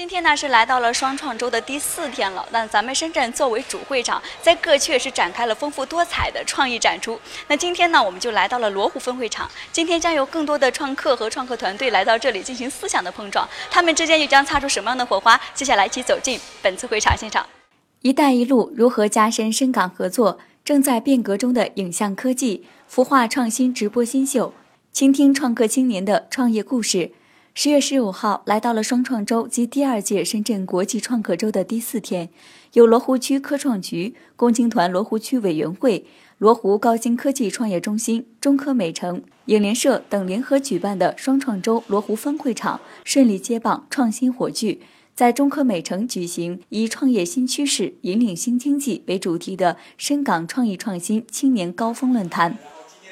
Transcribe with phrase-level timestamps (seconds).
[0.00, 2.42] 今天呢是来到了双创周的第四天了。
[2.52, 7.20] 那咱们深圳作为主会场，在各区也是展开了丰富多彩的创意展出。
[7.48, 9.46] 那今天呢，我们就来到了罗湖分会场。
[9.70, 15.38] 今天将有更多的创客和创客团队来到这里进行思想的碰撞，他们之间又将擦出什么样的火花？
[15.52, 17.44] 接下来，一起走进本次会场现场。
[18.00, 20.38] “一带一路”如何加深深港合作？
[20.64, 24.54] 正在变革中的影像科技，孵化创新直播新秀，
[24.94, 27.12] 倾听创客青年的创业故事。
[27.52, 32.28] 十月十五号，来到了双创周及第二届深圳国际创客周的第四天，
[32.74, 36.06] 由罗湖区科创局、共青团罗湖区委员会、
[36.38, 44.80] 罗湖高新科技创业中心、中科美城、影联社等联合举办的双创周罗湖分会场顺利接棒创新火炬，
[45.16, 52.56] 在中科美城举行以“创业新趋势，引领新经济”为主题的深港创意创新青年高峰论坛。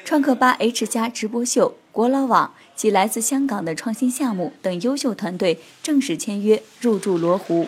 [0.05, 7.67] 创客吧 H 加直播秀、国老网及来自香港的创新项目等优秀团队正式签约入驻罗湖。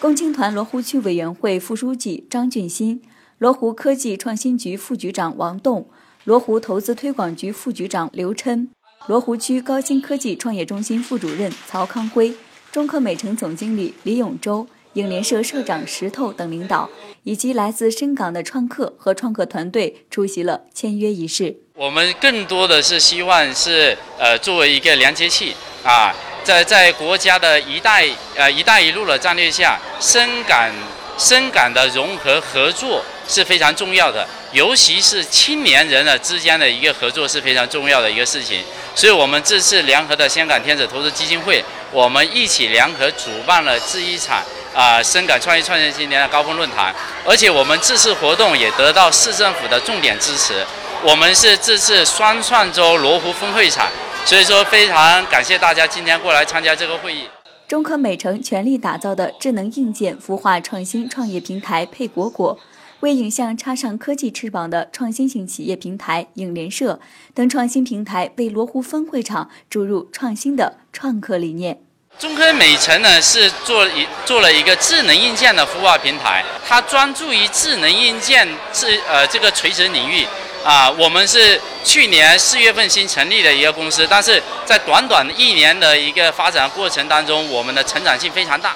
[0.00, 3.02] 共青团罗湖区委员会副书记张俊新、
[3.38, 5.88] 罗湖科技创新局副局长王栋、
[6.24, 8.68] 罗湖投资推广局副局长刘琛、
[9.06, 12.34] 罗湖区高新科技创业中心副主任曹康辉、
[12.72, 14.66] 中科美城总经理李永洲。
[14.98, 16.90] 影联社社长石头等领导，
[17.22, 21.54] 以及来自深港的创客和创客团队出席了签约仪式。
[21.74, 25.54] 我们更多的是希望是呃作为一个连接器
[25.84, 30.68] 啊，在在国家的一带呃“一带一路”的战略下，深港
[31.16, 38.64] 深港的融合合作是非常重要的，尤其是青年人的之间的一个合作是非常重要的一个事情。
[38.96, 44.42] 所以我们这次联合的香港天使投资基金会，我们一起联合主办了这一场。
[44.74, 46.94] 啊，深港创业创新青年的高峰论坛，
[47.26, 50.64] 而且我们这次活动也得到市政府的重点支持。
[51.04, 53.88] 我们是这次双创周罗湖分会场，
[54.24, 57.28] 所以说非常感谢大家今天过来参加这个会议。
[57.66, 62.58] 中科美城全力打造的智能硬件孵化创新创业平台配果果，
[63.00, 66.98] 为影像插上科技翅膀的创新型企业平台影联社
[67.34, 71.80] 等创新平台，为罗湖分会场注入创新的创客理念。
[72.18, 80.26] 中科美城呢是做一做了一个智能硬件的孵化平台，它专注于智能硬件智呃这个垂直领域
[80.64, 80.90] 啊。
[80.90, 88.74] 我们是去年四月份新成立的一个公司，但是在短短一年的一个发展过程当中，我们的成长性非常大。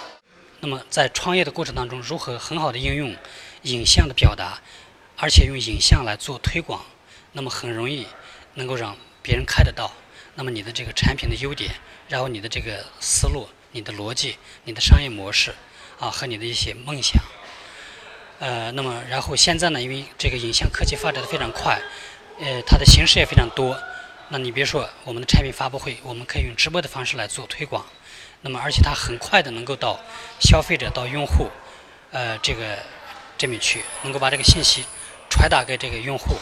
[0.60, 3.12] 那么在创业的过程当中，如何很好的应用
[3.62, 4.60] 影像的表达，
[5.16, 6.80] 而且用影像来做推广，
[7.32, 8.06] 那么很容易
[8.54, 9.90] 能够让别人看得到。
[10.34, 11.70] 那么你的这个产品的优点，
[12.08, 15.54] 然后你的这个思路、你的逻辑、你的商业模式，
[15.98, 17.22] 啊，和你的一些梦想，
[18.38, 21.80] 呃，那么然后现在呢，因为这个影像科技发展的非常快，
[22.40, 23.78] 呃，它的形式也非常多。
[24.30, 27.84] 那你比如说我们的产品发布会，我们可以用直播的方式来做推广，
[28.40, 30.00] 那么而且它很快的能够到
[30.40, 31.50] 消费者、到用户，
[32.10, 32.78] 呃，这个
[33.36, 34.84] 这边去，能够把这个信息
[35.28, 36.36] 传达给这个用户，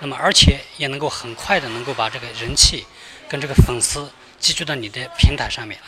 [0.00, 2.84] 那么而且也能够很快的能够把这个人气。
[3.28, 4.08] 跟这个粉丝
[4.38, 5.86] 集聚到你的平台上面来。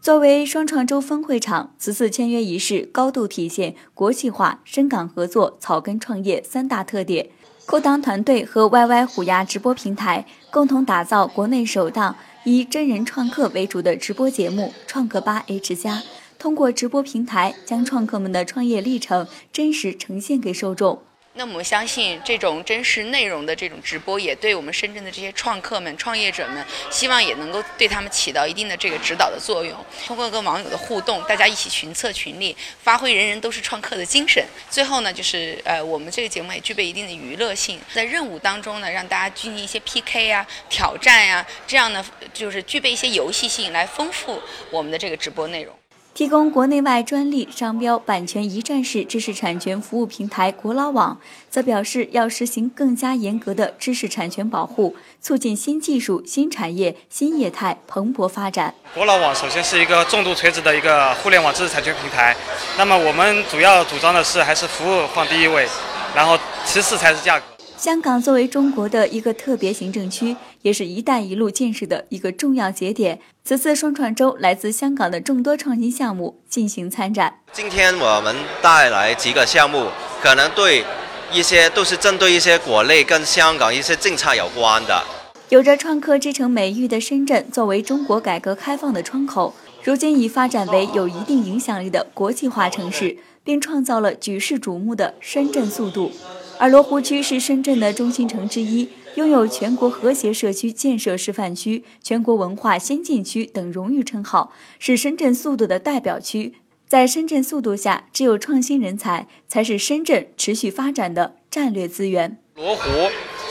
[0.00, 7.30] 作为双创周分会场，此次签约仪式高度体现国际化、深港合作、草根创业三大特点。
[7.66, 15.98] 酷当团队和 YY 虎牙直播平台共同打造国内首档以真人创客为主的直播节目《创客吧 H 加》，
[16.36, 21.02] 通过直播平台将创客们的创业历程真实呈现给受众。
[21.34, 29.72] 那我们相信，这种真实内容的这种直播，也对我们深圳的这些创客们、创业者们，希望也能够对他们起到一定的这个指导的作用。
[30.04, 34.44] 通过跟网友的互动，大家一起群策群力，发挥人人都是创客的精神。
[34.68, 42.04] 最后呢，就是呃，我们这个节目也具备一定的娱乐性，在任务当中呢，让大家进行一些 PK 呀、挑战呀，这样呢，
[42.34, 45.72] 就是具备一些游戏性，来丰富我们的这个直播内容。
[46.12, 58.74] 提供国内外专利、商标、版权一站式知识产权服务平台国老网，则表示要实行更加严格的知识产权保护，促进新技术、新产业、新业态蓬勃发展。
[58.92, 62.36] 国老网首先是一个重度垂直的一个互联网知识产权平台，
[62.76, 65.66] 那么我们主要主张的是还是服务放第一位，
[66.14, 67.46] 然后其次才是价格。
[67.78, 73.20] 香港作为中国的一个特别行政区，也是一带一路建设的一个重要节点。
[73.44, 77.40] 此次双创周，来自香港的众多创新项目进行参展。
[77.52, 79.86] 今天我们带来几个项目，
[80.22, 80.84] 可能对
[81.32, 85.02] 一些都是针对一些国内跟香港一些政策有关的。
[85.48, 96.12] 有着创客之城美誉的深圳，作为中国改革开放的窗口，如今已发展为有一定影响力的国际化城市，并创造了举世瞩目的深圳速度。
[96.58, 106.54] 而罗湖区是深圳的中心城之一，拥有全国和谐社区建设示范区、全国文化先进区等荣誉称号，是深圳速度的代表区。
[106.86, 112.38] 在深圳速度下，只有创新人才才是深圳持续发展的战略资源。
[112.56, 112.82] 罗湖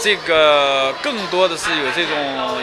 [0.01, 2.15] 这个更多的是有这种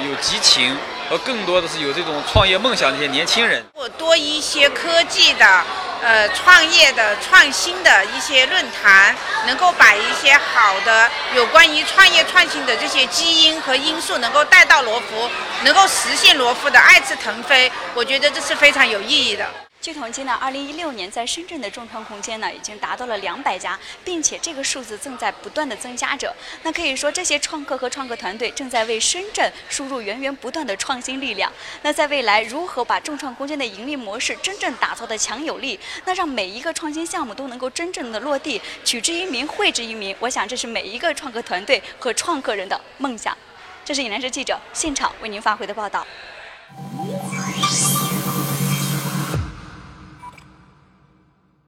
[0.08, 0.76] 有激情。
[1.08, 5.64] 和更多的是有这种创业梦想的一些年轻人，或多一些科技的、
[6.02, 9.14] 呃创业的、创新的一些论坛，
[9.46, 15.30] 能够把一些好的有关于创业创新的这些基因和因素能够带到罗浮，
[15.64, 19.44] 能够实现罗浮的二次腾飞，我觉得这是非常有意义的。
[19.86, 26.34] 据统计呢，二零一六年在深圳的众创空间呢，已经达到了两百家，并且这个数字正在不断的增加着。
[26.64, 31.52] 那可以说，这些创客和创客团队正在为深圳输入源源不断的创新力量。
[31.82, 43.38] 那在未来，如何把众创空间的盈利模式真正打造的强有力，那让每一个创新项目都能够真正的落地，取之于民，惠之于民，我想这是每一个创客团队和创客人的梦想。
[43.84, 46.04] 这是尹兰石记者现场为您发回的报道。